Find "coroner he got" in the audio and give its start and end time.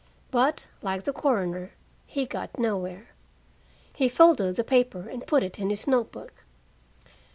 1.13-2.57